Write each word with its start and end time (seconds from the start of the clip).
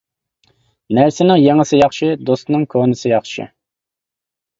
نەرسىنىڭ 0.97 1.37
يېڭىسى 1.41 1.79
ياخشى، 1.81 2.09
دوستنىڭ 2.29 2.65
كونىسى 2.75 3.13
ياخشى. 3.13 3.47